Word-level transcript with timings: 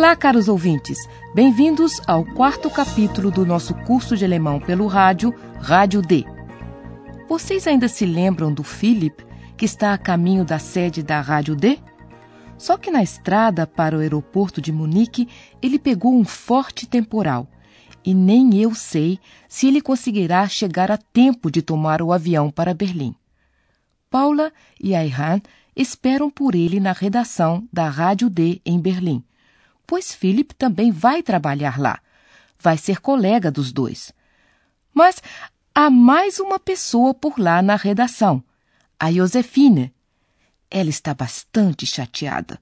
Olá, 0.00 0.16
caros 0.16 0.48
ouvintes. 0.48 0.96
Bem-vindos 1.34 2.00
ao 2.06 2.24
quarto 2.24 2.70
capítulo 2.70 3.30
do 3.30 3.44
nosso 3.44 3.74
curso 3.84 4.16
de 4.16 4.24
alemão 4.24 4.58
pelo 4.58 4.86
rádio, 4.86 5.30
Rádio 5.58 6.00
D. 6.00 6.24
Vocês 7.28 7.66
ainda 7.66 7.86
se 7.86 8.06
lembram 8.06 8.50
do 8.50 8.64
Philip, 8.64 9.22
que 9.58 9.66
está 9.66 9.92
a 9.92 9.98
caminho 9.98 10.42
da 10.42 10.58
sede 10.58 11.02
da 11.02 11.20
Rádio 11.20 11.54
D? 11.54 11.78
Só 12.56 12.78
que 12.78 12.90
na 12.90 13.02
estrada 13.02 13.66
para 13.66 13.94
o 13.94 14.00
aeroporto 14.00 14.58
de 14.58 14.72
Munique, 14.72 15.28
ele 15.60 15.78
pegou 15.78 16.18
um 16.18 16.24
forte 16.24 16.86
temporal. 16.86 17.46
E 18.02 18.14
nem 18.14 18.56
eu 18.56 18.74
sei 18.74 19.18
se 19.50 19.68
ele 19.68 19.82
conseguirá 19.82 20.48
chegar 20.48 20.90
a 20.90 20.96
tempo 20.96 21.50
de 21.50 21.60
tomar 21.60 22.00
o 22.00 22.10
avião 22.10 22.50
para 22.50 22.72
Berlim. 22.72 23.14
Paula 24.08 24.50
e 24.82 24.94
Ayhan 24.94 25.42
esperam 25.76 26.30
por 26.30 26.54
ele 26.54 26.80
na 26.80 26.92
redação 26.92 27.68
da 27.70 27.86
Rádio 27.86 28.30
D 28.30 28.62
em 28.64 28.80
Berlim 28.80 29.22
pois 29.90 30.14
Philip 30.14 30.54
também 30.54 30.92
vai 30.92 31.20
trabalhar 31.20 31.76
lá. 31.76 31.98
Vai 32.60 32.78
ser 32.78 33.00
colega 33.00 33.50
dos 33.50 33.72
dois. 33.72 34.12
Mas 34.94 35.20
há 35.74 35.90
mais 35.90 36.38
uma 36.38 36.60
pessoa 36.60 37.12
por 37.12 37.40
lá 37.40 37.60
na 37.60 37.74
redação, 37.74 38.40
a 38.96 39.10
Josefine. 39.10 39.92
Ela 40.70 40.90
está 40.90 41.12
bastante 41.12 41.86
chateada. 41.86 42.60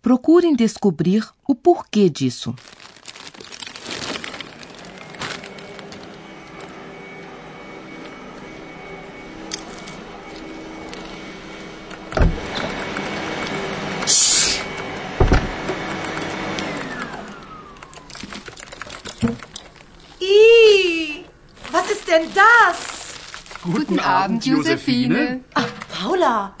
Procurem 0.00 0.56
descobrir 0.56 1.28
o 1.46 1.54
porquê 1.54 2.08
disso. 2.08 2.54
Denn 22.16 22.28
das? 22.34 23.14
Guten, 23.62 23.98
Abend, 23.98 24.46
Josephine. 24.46 25.40
Ach, 25.54 25.68
Paula. 25.92 26.54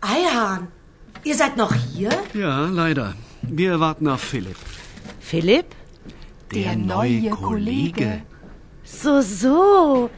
Eihahn, 0.00 0.68
ihr 1.24 1.34
seid 1.34 1.56
noch 1.56 1.74
hier? 1.74 2.10
Ja, 2.34 2.66
leider. 2.66 3.14
Wir 3.42 3.80
warten 3.80 4.08
auf 4.08 4.20
Philipp. 4.20 4.56
Philipp? 5.20 5.66
Der, 6.54 6.76
neue 6.76 7.30
Kollege. 7.30 8.22
So, 8.84 9.20
so. 9.20 10.10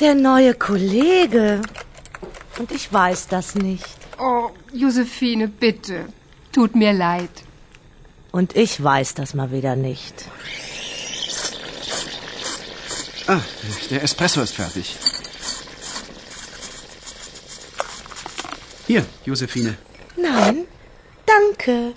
Der 0.00 0.14
neue 0.14 0.54
Kollege. 0.54 1.62
Und 2.58 2.72
ich 2.72 2.92
weiß 2.92 3.28
das 3.28 3.54
nicht. 3.54 3.96
Oh, 4.18 4.50
Josephine, 4.72 5.48
bitte. 5.48 6.06
Tut 6.52 6.74
mir 6.74 6.92
leid. 6.92 7.30
Und 8.32 8.54
ich 8.54 8.82
weiß 8.82 9.14
das 9.14 9.34
mal 9.34 9.50
wieder 9.50 9.76
nicht. 9.76 10.26
Ah, 13.28 13.42
der 13.90 14.04
Espresso 14.04 14.40
ist 14.40 14.54
fertig. 14.54 14.96
Hier, 18.86 19.04
Josephine. 19.24 19.76
Nein, 20.16 20.66
danke. 21.26 21.94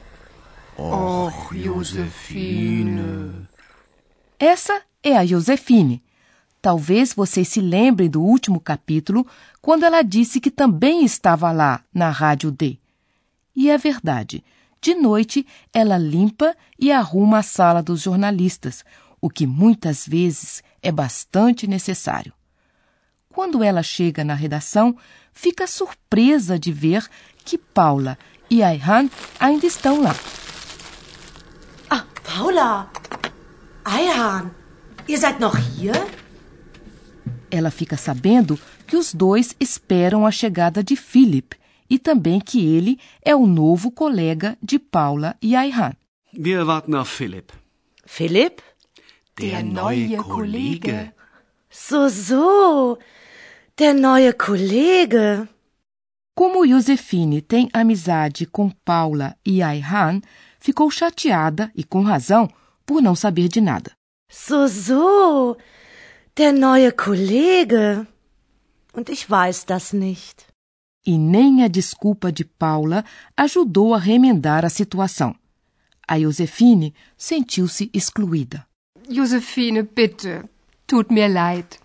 Och, 0.76 1.54
Josephine. 1.54 3.48
Essa 4.40 4.82
é 5.04 5.16
a 5.18 5.24
Josefine. 5.24 6.02
Talvez 6.64 7.14
vocês 7.14 7.48
se 7.48 7.62
lembrem 7.62 8.10
do 8.10 8.24
último 8.24 8.60
capítulo, 8.60 9.28
quando 9.62 9.84
ela 9.84 10.02
disse 10.02 10.40
que 10.40 10.50
também 10.50 11.06
estava 11.06 11.52
lá 11.52 11.84
na 11.94 12.10
Rádio 12.10 12.50
D. 12.50 12.80
E 13.56 13.70
é 13.70 13.78
verdade. 13.78 14.44
De 14.82 14.96
noite, 14.96 15.46
ela 15.72 15.98
limpa 15.98 16.56
e 16.80 16.92
arruma 16.92 17.38
a 17.38 17.44
sala 17.44 17.84
dos 17.84 18.02
jornalistas, 18.02 18.84
o 19.22 19.30
que 19.30 19.46
muitas 19.46 20.08
vezes 20.08 20.64
é 20.82 20.92
bastante 20.92 21.68
necessário. 21.68 22.34
Quando 23.32 23.64
ela 23.64 23.84
chega 23.84 24.24
na 24.24 24.34
redação, 24.34 24.98
fica 25.32 25.68
surpresa 25.68 26.58
de 26.60 26.72
ver 26.72 27.08
que 27.46 27.58
Paula 27.58 28.18
e 28.50 28.64
Ayhan 28.64 29.10
ainda 29.40 29.66
estão 29.66 30.02
lá. 30.02 30.16
Ah, 31.90 32.06
Paula! 32.24 32.90
Ayhan, 33.86 34.52
ihr 35.08 35.18
seid 35.18 35.40
noch 35.40 35.58
hier? 35.58 35.94
Ela 37.52 37.72
fica 37.72 37.98
sabendo 37.98 38.60
que 38.86 38.96
os 38.96 39.14
dois 39.14 39.56
esperam 39.60 40.26
a 40.26 40.32
chegada 40.32 40.84
de 40.84 40.96
Philip 40.96 41.56
e 41.90 41.98
também 41.98 42.40
que 42.40 42.64
ele 42.64 43.00
é 43.24 43.36
o 43.36 43.48
novo 43.48 43.92
colega 43.92 44.58
de 44.62 44.78
Paula 44.78 45.36
e 45.42 45.56
Ayhan. 45.56 45.94
Wir 46.34 46.64
warten 46.66 46.96
auf 46.96 47.10
Philipp. 47.10 47.54
Philipp? 48.06 48.62
Der, 49.40 49.64
neue 49.64 50.18
Kollege. 50.18 51.14
So, 51.70 52.10
so. 52.10 52.98
Der 53.78 53.94
neue 53.94 54.34
Kollege. 54.34 55.48
Como 56.36 56.66
Josefine 56.66 57.42
tem 57.42 57.70
amizade 57.72 58.46
com 58.46 58.70
Paula 58.70 59.38
e 59.46 59.64
Ayhan, 59.64 60.20
ficou 60.60 60.92
chateada, 60.92 61.72
e 61.74 61.86
com 61.86 62.02
razão, 62.02 62.50
por 62.86 63.02
não 63.02 63.16
saber 63.16 63.48
de 63.48 63.62
nada. 63.62 63.92
So, 64.30 64.68
so. 64.68 65.56
Der 66.36 66.52
neue 66.52 66.92
Kollege. 66.92 68.06
Und 68.94 69.10
ich 69.10 69.30
weiß 69.30 69.64
das 69.64 69.94
nicht. 69.94 70.48
E 71.06 71.18
nem 71.18 71.64
a 71.64 71.70
desculpa 71.70 72.30
de 72.30 72.44
Paula 72.44 73.06
ajudou 73.38 73.94
a 73.94 73.98
remendar 73.98 74.66
a 74.66 74.70
situação. 74.70 75.34
A 76.06 76.20
Josefine 76.20 76.94
sentiu-se 77.16 77.90
excluída. 77.94 78.69
Josephine, 79.10 79.84
bitte. 79.84 80.44
Tut 80.86 81.10
mir 81.10 81.28
leid. 81.28 81.80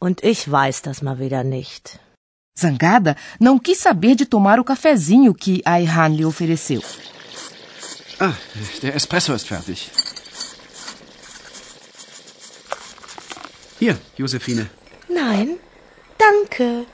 Und 0.00 0.24
ich 0.24 0.50
weiß 0.50 0.82
das 0.82 1.00
mal 1.00 1.20
wieder 1.20 1.44
nicht. 1.44 2.00
Zangada, 2.58 3.16
não 3.38 3.60
quis 3.60 3.78
saber 3.78 4.16
de 4.16 4.26
tomar 4.26 4.58
o 4.58 4.64
cafezinho 4.64 5.32
que 5.34 5.62
Ayhan 5.64 6.16
lhe 6.16 6.24
ofereceu. 6.24 6.82
Ah, 8.18 8.34
der 8.82 8.96
Espresso 8.96 9.32
ist 9.34 9.46
fertig. 9.46 9.90
Hier, 13.78 13.96
Josephine. 14.18 14.68
Nein, 15.08 15.58
danke. 16.18 16.86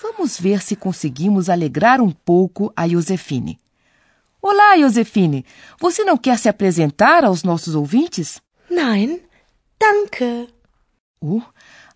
Vamos 0.00 0.38
ver 0.38 0.62
se 0.62 0.76
conseguimos 0.76 1.48
alegrar 1.48 2.00
um 2.00 2.12
pouco 2.12 2.72
a 2.76 2.86
Josefine. 2.88 3.58
Olá, 4.40 4.78
Josefine. 4.78 5.44
Você 5.80 6.04
não 6.04 6.16
quer 6.16 6.38
se 6.38 6.48
apresentar 6.48 7.24
aos 7.24 7.42
nossos 7.42 7.74
ouvintes? 7.74 8.43
Nein, 8.74 9.20
danke. 9.78 10.48
Uh, 11.22 11.42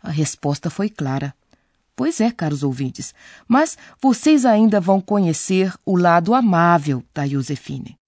a 0.01 0.11
resposta 0.11 0.71
foi 0.71 0.89
clara. 0.89 1.35
Pois 1.97 2.21
é, 2.21 2.31
caros 2.31 2.63
ouvintes, 2.63 3.13
mas 3.49 3.77
vocês 4.01 4.47
ainda 4.47 4.81
vão 4.81 5.01
conhecer 5.01 5.75
o 5.85 5.97
lado 5.97 6.33
amável 6.33 7.03
da 7.13 7.27
Josefine. 7.27 7.99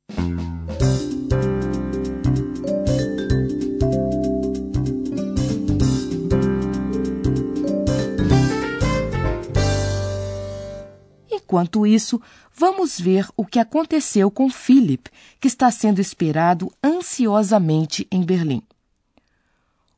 Enquanto 11.50 11.84
isso, 11.84 12.22
vamos 12.54 13.00
ver 13.00 13.26
o 13.36 13.44
que 13.44 13.58
aconteceu 13.58 14.30
com 14.30 14.48
Philip, 14.48 15.10
que 15.40 15.48
está 15.48 15.68
sendo 15.68 16.00
esperado 16.00 16.72
ansiosamente 16.80 18.06
em 18.08 18.22
Berlim. 18.22 18.62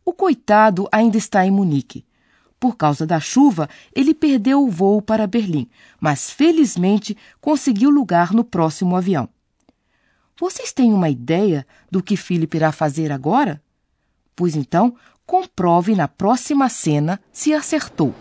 O 0.03 0.15
coitado 0.15 0.89
ainda 0.91 1.19
está 1.19 1.45
em 1.45 1.51
Munique. 1.51 2.07
Por 2.59 2.75
causa 2.75 3.07
da 3.07 3.21
chuva, 3.21 3.69
ele 3.95 4.15
perdeu 4.15 4.65
o 4.65 4.71
voo 4.71 5.03
para 5.03 5.27
Berlim, 5.27 5.69
mas 6.01 6.31
felizmente 6.31 7.15
conseguiu 7.39 7.91
lugar 7.91 8.33
no 8.33 8.45
próximo 8.45 8.97
avião. 8.97 9.29
Vocês 10.41 10.73
têm 10.73 10.91
uma 10.91 11.11
ideia 11.11 11.67
do 11.91 12.03
que 12.03 12.17
Philip 12.17 12.57
irá 12.57 12.73
fazer 12.73 13.13
agora? 13.13 13.63
Pois 14.35 14.57
então, 14.57 14.97
comprove 15.27 15.95
na 15.95 16.09
próxima 16.09 16.71
cena 16.71 17.21
se 17.31 17.53
acertou. 17.53 18.15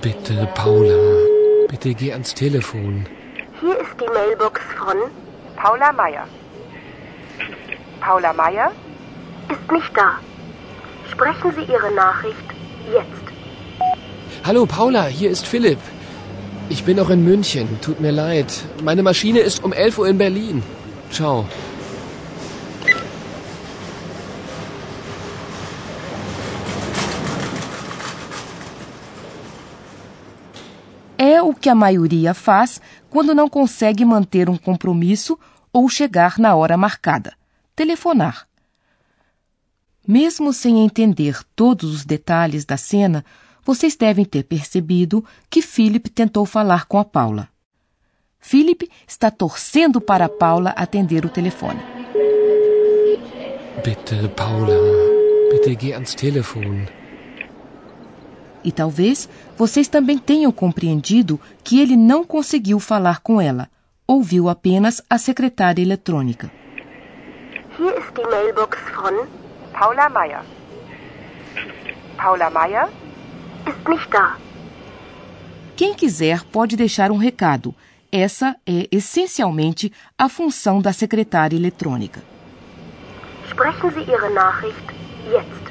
Bitte, 0.00 0.48
Paula, 0.54 0.98
bitte 1.68 1.94
geh 1.94 2.12
ans 2.12 2.34
Telefon. 2.34 3.06
Hier 3.60 3.78
ist 3.80 3.94
die 4.00 4.10
Mailbox 4.12 4.60
von 4.78 4.96
Paula 5.56 5.92
Meier. 5.92 6.26
Paula 8.00 8.32
Meier 8.32 8.72
ist 9.50 9.70
nicht 9.70 9.96
da. 9.96 10.18
Sprechen 11.10 11.52
Sie 11.56 11.70
Ihre 11.70 11.92
Nachricht 11.94 12.48
jetzt. 12.90 13.24
Hallo 14.44 14.64
Paula, 14.64 15.04
hier 15.06 15.30
ist 15.30 15.46
Philipp. 15.46 15.78
Ich 16.70 16.84
bin 16.84 16.96
noch 16.96 17.10
in 17.10 17.24
München, 17.24 17.78
tut 17.82 18.00
mir 18.00 18.12
leid. 18.12 18.52
Meine 18.82 19.02
Maschine 19.02 19.40
ist 19.40 19.62
um 19.62 19.72
11 19.72 19.98
Uhr 19.98 20.08
in 20.08 20.18
Berlin. 20.18 20.62
Ciao. 21.10 21.46
É 31.40 31.42
o 31.42 31.54
que 31.54 31.70
a 31.70 31.74
maioria 31.74 32.34
faz 32.34 32.82
quando 33.08 33.34
não 33.34 33.48
consegue 33.48 34.04
manter 34.04 34.50
um 34.50 34.58
compromisso 34.58 35.38
ou 35.72 35.88
chegar 35.88 36.38
na 36.38 36.54
hora 36.54 36.76
marcada: 36.76 37.32
telefonar. 37.74 38.46
Mesmo 40.06 40.52
sem 40.52 40.84
entender 40.84 41.40
todos 41.56 41.94
os 41.94 42.04
detalhes 42.04 42.66
da 42.66 42.76
cena, 42.76 43.24
vocês 43.64 43.96
devem 43.96 44.26
ter 44.26 44.42
percebido 44.42 45.24
que 45.48 45.62
Philip 45.62 46.10
tentou 46.10 46.44
falar 46.44 46.84
com 46.84 46.98
a 46.98 47.06
Paula. 47.06 47.48
Philip 48.38 48.90
está 49.08 49.30
torcendo 49.30 49.98
para 49.98 50.28
Paula 50.28 50.74
atender 50.76 51.24
o 51.24 51.30
telefone. 51.30 51.80
Bitte, 53.82 54.28
Paula. 54.36 54.76
Bitte 55.50 55.74
geh 55.74 55.94
ans 55.94 56.14
Telefon. 56.14 56.99
E 58.62 58.70
talvez 58.70 59.28
vocês 59.56 59.88
também 59.88 60.18
tenham 60.18 60.52
compreendido 60.52 61.40
que 61.64 61.80
ele 61.80 61.96
não 61.96 62.24
conseguiu 62.24 62.78
falar 62.78 63.20
com 63.20 63.40
ela, 63.40 63.68
ouviu 64.06 64.48
apenas 64.48 65.02
a 65.08 65.16
secretária 65.18 65.82
eletrônica. 65.82 66.50
Hier 67.78 67.96
ist 67.98 68.12
die 68.14 68.26
Mailbox 68.26 68.76
von 68.94 69.26
Paula 69.72 70.08
Meier. 70.10 70.42
Paula 72.18 72.50
Meier? 72.50 72.88
Ist 73.66 73.88
nicht 73.88 74.10
da. 74.10 74.36
Quem 75.76 75.94
quiser 75.94 76.44
pode 76.44 76.76
deixar 76.76 77.10
um 77.10 77.16
recado. 77.16 77.74
Essa 78.12 78.56
é 78.66 78.86
essencialmente 78.92 79.90
a 80.18 80.28
função 80.28 80.82
da 80.82 80.92
secretária 80.92 81.56
eletrônica. 81.56 82.20
Sprechen 83.48 83.90
Sie 83.92 84.10
Ihre 84.10 84.28
Nachricht 84.30 84.84
jetzt. 85.30 85.69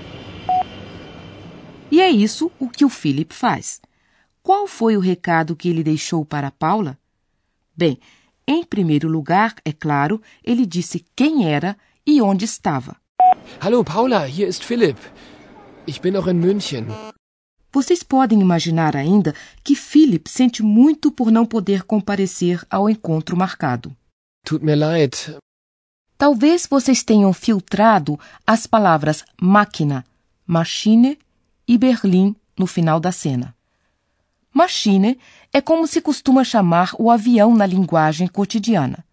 E 1.91 1.99
é 1.99 2.09
isso 2.09 2.51
o 2.59 2.69
que 2.69 2.85
o 2.85 2.89
Philip 2.89 3.33
faz. 3.33 3.81
Qual 4.43 4.67
foi 4.67 4.95
o 4.95 4.99
recado 4.99 5.55
que 5.55 5.69
ele 5.69 5.83
deixou 5.83 6.23
para 6.23 6.51
Paula? 6.51 6.97
Bem, 7.75 7.99
em 8.47 8.63
primeiro 8.63 9.07
lugar, 9.07 9.55
é 9.65 9.71
claro, 9.71 10.21
ele 10.43 10.65
disse 10.65 11.05
quem 11.15 11.47
era 11.47 11.75
e 12.05 12.21
onde 12.21 12.45
estava. 12.45 12.95
Hallo 13.59 13.83
Paula, 13.83 14.27
hier 14.27 14.47
ist 14.47 14.63
Philipp. 14.63 14.99
Ich 15.87 15.99
bin 15.99 16.11
noch 16.11 16.29
in 16.29 16.35
München. 16.35 16.85
Vocês 17.71 18.03
podem 18.03 18.39
imaginar 18.39 18.95
ainda 18.95 19.33
que 19.63 19.75
Philip 19.75 20.29
sente 20.29 20.63
muito 20.63 21.11
por 21.11 21.31
não 21.31 21.45
poder 21.45 21.83
comparecer 21.83 22.65
ao 22.69 22.89
encontro 22.89 23.37
marcado. 23.37 23.95
Tut 24.45 24.63
mir 24.63 24.75
leid. 24.75 25.37
Talvez 26.17 26.67
vocês 26.67 27.03
tenham 27.03 27.31
filtrado 27.33 28.19
as 28.45 28.67
palavras 28.67 29.23
máquina, 29.39 30.03
machine 30.45 31.17
e 31.69 31.77
Berlim 31.77 32.35
no 32.57 32.65
final 32.65 32.99
da 32.99 33.11
cena. 33.11 33.55
Machine 34.51 35.19
é 35.53 35.61
como 35.61 35.85
se 35.85 36.01
costuma 36.01 36.43
chamar 36.43 36.93
o 36.97 37.11
avião 37.11 37.55
na 37.55 37.63
linguagem 37.63 38.27
cotidiana. 38.27 39.05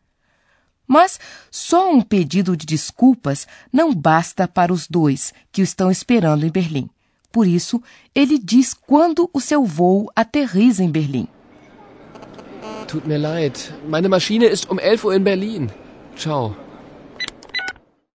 Mas 0.87 1.21
só 1.51 1.93
um 1.93 2.01
pedido 2.01 2.57
de 2.57 2.65
desculpas 2.65 3.47
não 3.71 3.95
basta 3.95 4.49
para 4.49 4.73
os 4.73 4.89
dois 4.89 5.35
que 5.53 5.61
o 5.61 5.65
estão 5.65 5.91
esperando 5.91 6.47
em 6.47 6.51
Berlim. 6.51 6.89
Por 7.31 7.47
isso, 7.47 7.83
ele 8.15 8.39
diz 8.39 8.73
quando 8.73 9.29
o 9.35 9.41
seu 9.41 9.63
voo 9.63 10.11
aterriza 10.17 10.83
em 10.83 10.91
Berlim. 10.91 11.29
Tut 12.89 13.07
mir 13.07 13.19
leid. 13.19 13.71
Meine 13.87 14.09
Maschine 14.09 14.47
ist 14.47 14.67
um 14.71 14.79
11 14.79 15.05
Uhr 15.05 15.15
in 15.15 15.23
Berlin. 15.23 15.69
Ciao. 16.17 16.57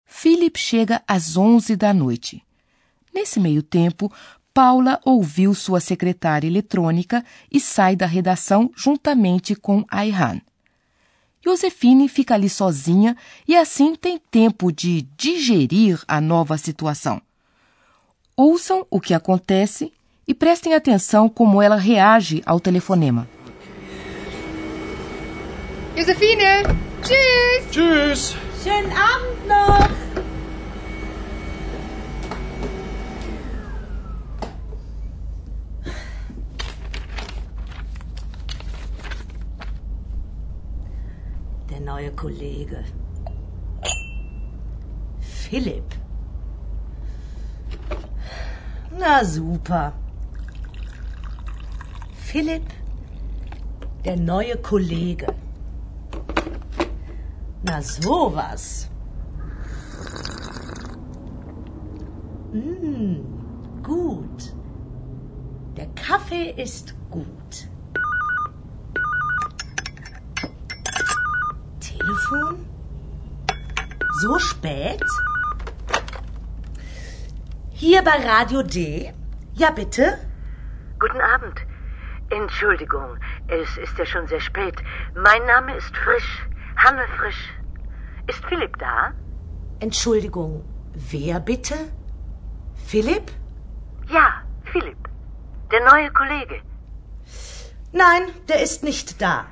Philip 0.06 0.58
chega 0.58 1.02
às 1.06 1.36
11 1.36 1.76
da 1.76 1.92
noite. 1.92 2.42
Nesse 3.12 3.40
meio 3.40 3.62
tempo, 3.62 4.12
Paula 4.52 5.00
ouviu 5.04 5.54
sua 5.54 5.80
secretária 5.80 6.46
eletrônica 6.46 7.24
e 7.50 7.60
sai 7.60 7.94
da 7.96 8.06
redação 8.06 8.70
juntamente 8.76 9.54
com 9.54 9.84
Ayhan. 9.90 10.40
Josefine 11.44 12.08
fica 12.08 12.34
ali 12.34 12.48
sozinha 12.48 13.16
e 13.48 13.56
assim 13.56 13.94
tem 13.94 14.18
tempo 14.18 14.70
de 14.70 15.02
digerir 15.16 16.02
a 16.06 16.20
nova 16.20 16.58
situação. 16.58 17.20
Ouçam 18.36 18.86
o 18.90 19.00
que 19.00 19.14
acontece 19.14 19.92
e 20.26 20.34
prestem 20.34 20.74
atenção 20.74 21.28
como 21.28 21.62
ela 21.62 21.76
reage 21.76 22.42
ao 22.44 22.60
telefonema. 22.60 23.28
Josephine! 25.96 26.62
Tschüss! 27.02 27.70
Tschüss. 27.70 28.36
Schönen 28.62 28.92
Abend 28.92 29.46
noch. 29.48 30.19
Neue 42.00 42.12
Kollege. 42.12 42.84
Philipp. 45.20 45.94
Na 48.98 49.24
super. 49.24 49.92
Philipp, 52.14 52.72
der 54.04 54.16
neue 54.16 54.56
Kollege. 54.56 55.26
Na 57.62 57.82
sowas. 57.82 58.88
Mm, 62.52 63.16
gut. 63.82 64.54
Der 65.76 65.86
Kaffee 65.94 66.50
ist 66.56 66.94
gut. 67.10 67.69
Telefon? 72.30 72.66
So 74.22 74.38
spät? 74.38 75.02
Hier 77.70 78.02
bei 78.02 78.16
Radio 78.24 78.62
D? 78.62 79.12
Ja, 79.54 79.70
bitte? 79.70 80.18
Guten 80.98 81.20
Abend. 81.20 81.58
Entschuldigung, 82.30 83.16
es 83.48 83.76
ist 83.78 83.98
ja 83.98 84.06
schon 84.06 84.26
sehr 84.28 84.40
spät. 84.40 84.76
Mein 85.14 85.44
Name 85.46 85.76
ist 85.76 85.96
Frisch. 85.96 86.46
Hanne 86.76 87.06
Frisch. 87.18 87.42
Ist 88.28 88.44
Philipp 88.46 88.78
da? 88.78 89.12
Entschuldigung, 89.80 90.64
wer 90.94 91.40
bitte? 91.40 91.74
Philipp? 92.86 93.32
Ja, 94.08 94.42
Philipp. 94.72 95.08
Der 95.72 95.80
neue 95.84 96.10
Kollege. 96.12 96.62
Nein, 97.92 98.22
der 98.48 98.62
ist 98.62 98.84
nicht 98.84 99.20
da. 99.20 99.46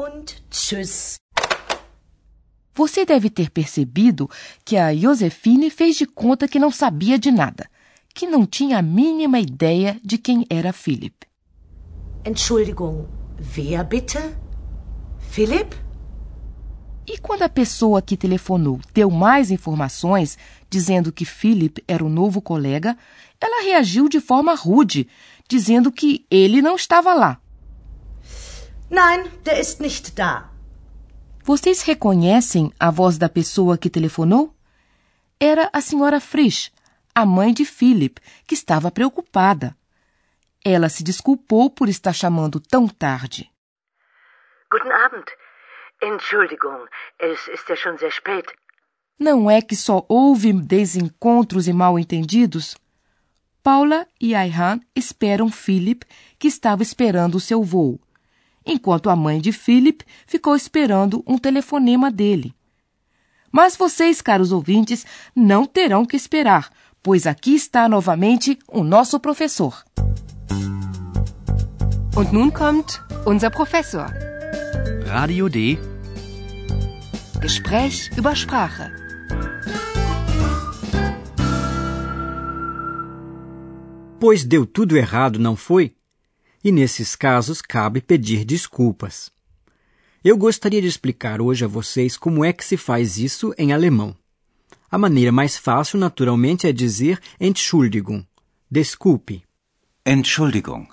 Und 0.00 0.42
tschüss. 0.48 1.18
Você 2.72 3.04
deve 3.04 3.28
ter 3.28 3.50
percebido 3.50 4.30
que 4.64 4.78
a 4.78 4.94
Josefine 4.94 5.68
fez 5.68 5.96
de 5.96 6.06
conta 6.06 6.48
que 6.48 6.58
não 6.58 6.70
sabia 6.70 7.18
de 7.18 7.30
nada, 7.30 7.68
que 8.14 8.26
não 8.26 8.46
tinha 8.46 8.78
a 8.78 8.82
mínima 8.82 9.38
ideia 9.38 10.00
de 10.02 10.16
quem 10.16 10.46
era 10.48 10.72
Philip. 10.72 11.14
Entschuldigung, 12.24 13.08
wer 13.54 13.84
bitte? 13.84 14.18
Philipp? 15.18 15.76
E 17.06 17.18
quando 17.18 17.42
a 17.42 17.48
pessoa 17.50 18.00
que 18.00 18.16
telefonou 18.16 18.80
deu 18.94 19.10
mais 19.10 19.50
informações, 19.50 20.38
dizendo 20.70 21.12
que 21.12 21.26
Philip 21.26 21.84
era 21.86 22.02
o 22.02 22.08
novo 22.08 22.40
colega, 22.40 22.96
ela 23.38 23.64
reagiu 23.64 24.08
de 24.08 24.18
forma 24.18 24.54
rude, 24.54 25.06
dizendo 25.46 25.92
que 25.92 26.24
ele 26.30 26.62
não 26.62 26.74
estava 26.74 27.12
lá. 27.12 27.38
Nein, 28.90 29.30
der 29.44 29.60
ist 29.60 29.80
nicht 29.80 30.18
da. 30.18 30.50
Vocês 31.44 31.82
reconhecem 31.82 32.72
a 32.78 32.90
voz 32.90 33.16
da 33.16 33.28
pessoa 33.28 33.78
que 33.78 33.88
telefonou? 33.88 34.52
Era 35.38 35.70
a 35.72 35.80
senhora 35.80 36.20
Frisch, 36.20 36.72
a 37.14 37.24
mãe 37.24 37.52
de 37.52 37.64
Philip, 37.64 38.20
que 38.46 38.54
estava 38.54 38.90
preocupada. 38.90 39.76
Ela 40.64 40.88
se 40.88 41.04
desculpou 41.04 41.70
por 41.70 41.88
estar 41.88 42.12
chamando 42.12 42.58
tão 42.58 42.88
tarde. 42.88 43.50
Guten 44.70 44.92
Abend. 44.92 45.26
Entschuldigung, 46.02 46.86
es 47.18 47.48
ist 47.48 47.68
ja 47.68 47.76
schon 47.76 47.96
sehr 47.96 48.10
spät. 48.10 48.46
Não 49.18 49.50
é 49.50 49.62
que 49.62 49.76
só 49.76 50.04
houve 50.08 50.52
desencontros 50.52 51.68
e 51.68 51.72
mal-entendidos? 51.72 52.76
Paula 53.62 54.06
e 54.20 54.34
Ayhan 54.34 54.80
esperam 54.96 55.50
Philip, 55.50 56.06
que 56.38 56.48
estava 56.48 56.82
esperando 56.82 57.34
o 57.34 57.40
seu 57.40 57.62
voo, 57.62 58.00
enquanto 58.64 59.10
a 59.10 59.16
mãe 59.16 59.40
de 59.40 59.52
Philip 59.52 60.04
ficou 60.26 60.54
esperando 60.54 61.22
um 61.26 61.38
telefonema 61.38 62.10
dele. 62.10 62.54
Mas 63.52 63.76
vocês, 63.76 64.20
caros 64.20 64.52
ouvintes, 64.52 65.04
não 65.34 65.66
terão 65.66 66.06
que 66.06 66.16
esperar, 66.16 66.70
pois 67.02 67.26
aqui 67.26 67.54
está 67.54 67.88
novamente 67.88 68.58
o 68.68 68.84
nosso 68.84 69.18
professor. 69.18 69.84
Und 72.16 72.32
nun 72.32 72.50
kommt 72.50 73.00
unser 73.24 73.50
Professor. 73.50 74.06
Radio 75.06 75.48
D. 75.48 75.78
Gespräch 77.40 78.10
über 78.18 78.36
Sprache. 78.36 78.90
Pois 84.18 84.44
deu 84.44 84.66
tudo 84.66 84.98
errado, 84.98 85.38
não 85.38 85.56
foi? 85.56 85.94
E 86.62 86.70
nesses 86.70 87.16
casos 87.16 87.62
cabe 87.62 88.00
pedir 88.00 88.44
desculpas. 88.44 89.32
Eu 90.22 90.36
gostaria 90.36 90.82
de 90.82 90.86
explicar 90.86 91.40
hoje 91.40 91.64
a 91.64 91.68
vocês 91.68 92.16
como 92.16 92.44
é 92.44 92.52
que 92.52 92.64
se 92.64 92.76
faz 92.76 93.16
isso 93.16 93.54
em 93.56 93.72
alemão. 93.72 94.14
A 94.90 94.98
maneira 94.98 95.32
mais 95.32 95.56
fácil, 95.56 95.98
naturalmente, 95.98 96.66
é 96.66 96.72
dizer 96.72 97.18
Entschuldigung. 97.40 98.26
Desculpe. 98.70 99.42
Entschuldigung. 100.04 100.86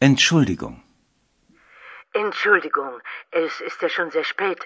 Entschuldigung. 0.00 0.82
Entschuldigung, 2.14 3.00
es 3.32 3.60
ist 3.60 3.80
ja 3.80 3.88
schon 3.88 4.10
sehr 4.10 4.24
spät. 4.24 4.58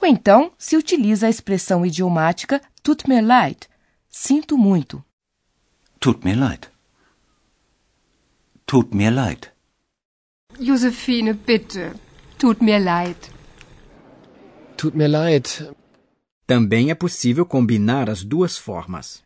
Ou 0.00 0.08
então 0.08 0.52
se 0.58 0.76
utiliza 0.76 1.26
a 1.26 1.30
expressão 1.30 1.84
idiomática 1.84 2.60
tut 2.82 3.06
mir 3.06 3.22
leid. 3.22 3.68
Sinto 4.08 4.56
muito. 4.56 5.04
Tut 6.00 6.24
mir 6.24 6.36
leid. 6.36 6.71
Tut 8.72 8.94
mir 8.94 9.10
leid. 9.10 9.52
Josephine, 10.58 11.34
bitte. 11.34 11.92
Tut 12.38 12.62
mir 12.62 12.78
leid. 12.78 13.16
Tut 14.78 14.94
mir 14.94 15.08
leid. 15.08 15.74
Também 16.46 16.90
é 16.90 16.94
possível 16.94 17.44
combinar 17.44 18.08
as 18.08 18.24
duas 18.24 18.56
formas. 18.56 19.22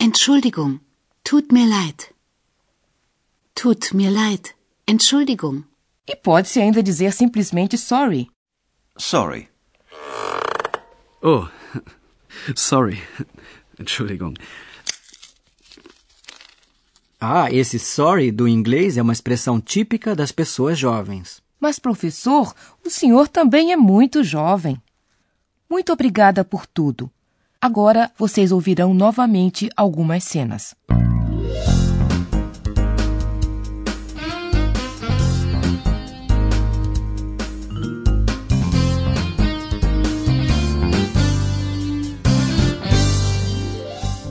Entschuldigung. 0.00 0.80
Tut 1.22 1.52
mir 1.52 1.68
leid. 1.68 2.12
Tut 3.54 3.94
mir 3.94 4.10
leid. 4.10 4.52
Entschuldigung. 4.84 5.62
E 6.04 6.16
pode-se 6.16 6.60
ainda 6.60 6.82
dizer 6.82 7.12
simplesmente 7.12 7.78
sorry. 7.78 8.30
Sorry. 8.98 9.48
Oh, 11.22 11.48
sorry. 12.56 13.00
Entschuldigung. 13.78 14.34
Ah, 17.24 17.46
esse 17.52 17.78
sorry 17.78 18.32
do 18.32 18.48
inglês 18.48 18.98
é 18.98 19.02
uma 19.02 19.12
expressão 19.12 19.60
típica 19.60 20.12
das 20.12 20.32
pessoas 20.32 20.76
jovens. 20.76 21.40
Mas, 21.60 21.78
professor, 21.78 22.52
o 22.84 22.90
senhor 22.90 23.28
também 23.28 23.70
é 23.70 23.76
muito 23.76 24.24
jovem. 24.24 24.76
Muito 25.70 25.92
obrigada 25.92 26.44
por 26.44 26.66
tudo. 26.66 27.08
Agora 27.60 28.10
vocês 28.18 28.50
ouvirão 28.50 28.92
novamente 28.92 29.70
algumas 29.76 30.24
cenas. 30.24 30.74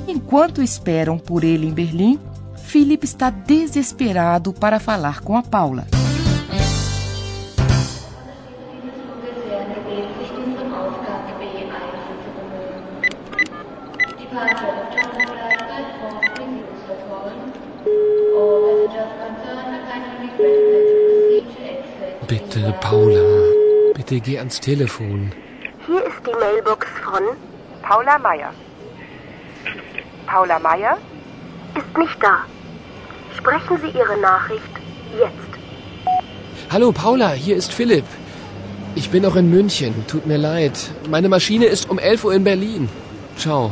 Enquanto 0.10 0.62
esperam 0.62 1.18
por 1.18 1.46
ele 1.46 1.68
em 1.68 1.72
Berlim, 1.72 2.20
Philip 2.72 3.04
está 3.04 3.30
desesperado 3.30 4.54
para 4.54 4.80
falar 4.80 5.20
com 5.20 5.36
a 5.36 5.44
Paula. 5.44 5.86
Bitte, 22.26 22.74
Paula. 22.80 23.20
Bitte 23.98 24.22
geh 24.22 24.38
ans 24.38 24.60
Telefon. 24.62 25.34
Hier 25.86 26.06
ist 26.06 26.26
die 26.26 26.40
Mailbox 26.40 26.88
von 27.04 27.24
Paula 27.82 28.18
Meier. 28.18 28.54
Paula 30.26 30.58
Meier? 30.58 30.98
ist 31.76 31.98
nicht 31.98 32.24
da. 32.24 32.46
Sprechen 33.38 33.78
Sie 33.82 33.98
Ihre 33.98 34.18
Nachricht 34.20 34.74
jetzt. 35.18 35.52
Hallo, 36.70 36.92
Paula, 36.92 37.32
hier 37.32 37.56
ist 37.56 37.74
Philipp. 37.74 38.06
Ich 38.96 39.10
bin 39.10 39.24
noch 39.24 39.36
in 39.36 39.50
München. 39.50 39.94
Tut 40.08 40.26
mir 40.26 40.38
leid. 40.38 40.78
Meine 41.10 41.30
Maschine 41.30 41.66
ist 41.66 41.90
um 41.90 41.98
11 42.00 42.26
Uhr 42.26 42.34
in 42.34 42.44
Berlin. 42.44 42.90
Ciao. 43.38 43.72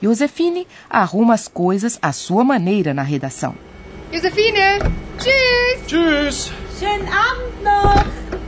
Josefine 0.00 0.66
arruma 0.88 1.34
as 1.34 1.46
coisas 1.46 1.98
à 2.00 2.12
sua 2.12 2.42
maneira 2.42 2.94
na 2.94 3.02
redação. 3.02 3.54
Josephine, 4.10 4.78
tschüss. 5.18 5.86
Tschüss. 5.86 6.52
Schönen 6.78 7.06
Abend 7.08 7.62
noch. 7.62 8.39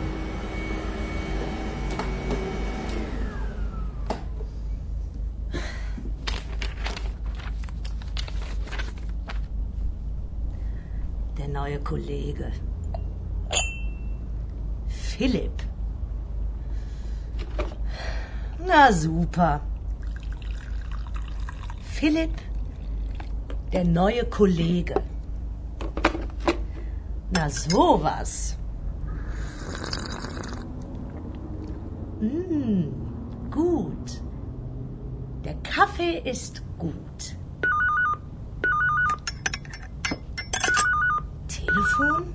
Neue 11.72 11.78
Kollege. 11.80 12.52
Philipp. 14.88 15.62
Na 18.66 18.92
super. 18.92 19.60
Philipp, 21.82 22.40
der 23.72 23.84
neue 23.84 24.24
Kollege. 24.24 25.02
Na 27.30 27.48
sowas. 27.48 28.56
Mm, 32.20 32.92
gut. 33.50 34.22
Der 35.44 35.54
Kaffee 35.62 36.18
ist 36.24 36.62
gut. 36.78 37.36
Telefon? 41.82 42.34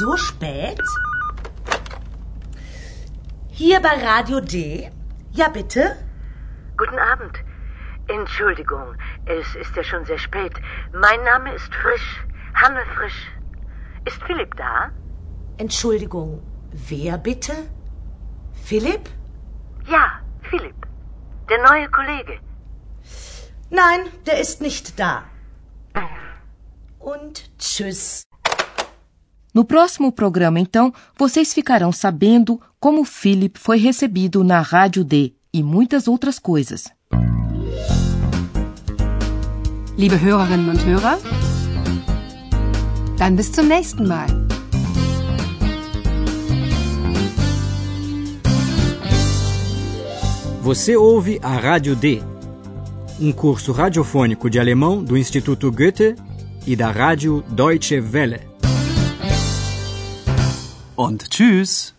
So 0.00 0.16
spät? 0.16 0.80
Hier 3.50 3.80
bei 3.80 3.94
Radio 4.02 4.40
D? 4.40 4.90
Ja, 5.32 5.48
bitte? 5.48 5.96
Guten 6.76 6.98
Abend. 6.98 7.36
Entschuldigung, 8.08 8.94
es 9.26 9.54
ist 9.56 9.76
ja 9.76 9.84
schon 9.84 10.04
sehr 10.06 10.18
spät. 10.18 10.54
Mein 10.92 11.22
Name 11.24 11.54
ist 11.54 11.74
Frisch, 11.74 12.24
Hanne 12.54 12.80
Frisch. 12.96 13.30
Ist 14.06 14.22
Philipp 14.22 14.56
da? 14.56 14.90
Entschuldigung, 15.58 16.42
wer 16.72 17.18
bitte? 17.18 17.52
Philipp? 18.64 19.10
Ja, 19.86 20.20
Philipp. 20.50 20.86
Der 21.50 21.62
neue 21.62 21.88
Kollege. 21.90 22.40
Nein, 23.70 24.00
der 24.26 24.40
ist 24.40 24.62
nicht 24.62 24.98
da. 24.98 25.24
Und 27.02 27.50
tschüss. 27.58 28.22
No 29.52 29.64
próximo 29.64 30.12
programa, 30.12 30.60
então, 30.60 30.92
vocês 31.18 31.52
ficarão 31.52 31.90
sabendo 31.90 32.60
como 32.78 33.04
Philip 33.04 33.58
foi 33.58 33.76
recebido 33.76 34.44
na 34.44 34.60
Rádio 34.60 35.04
D 35.04 35.34
e 35.52 35.62
muitas 35.64 36.06
outras 36.06 36.38
coisas. 36.38 36.84
Liebe 39.98 40.16
Hörerinnen 40.16 40.70
und 40.70 40.80
Hörer, 40.86 41.18
dann 43.18 43.36
bis 43.36 43.50
zum 43.50 43.66
nächsten 43.66 44.06
Mal. 44.06 44.28
Você 50.62 50.96
ouve 50.96 51.40
a 51.42 51.56
Rádio 51.58 51.96
D, 51.96 52.22
um 53.20 53.32
curso 53.32 53.72
radiofônico 53.72 54.48
de 54.48 54.60
alemão 54.60 55.02
do 55.02 55.18
Instituto 55.18 55.70
Goethe 55.70 56.14
e 56.66 56.76
da 56.76 56.90
Rádio 56.90 57.42
Deutsche 57.50 58.12
Welle. 58.12 58.40
Und 60.94 61.30
tschüss. 61.30 61.94